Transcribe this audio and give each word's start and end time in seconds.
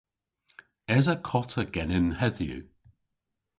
Esa 0.97 1.15
kota 1.27 1.63
genen 1.73 2.07
hedhyw? 2.19 2.61